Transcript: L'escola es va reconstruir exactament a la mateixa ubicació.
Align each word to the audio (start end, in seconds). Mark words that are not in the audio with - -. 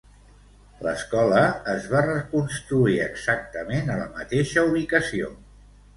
L'escola 0.85 1.43
es 1.75 1.85
va 1.91 2.01
reconstruir 2.07 2.97
exactament 3.09 3.93
a 3.93 3.99
la 4.03 4.09
mateixa 4.19 4.65
ubicació. 4.71 5.35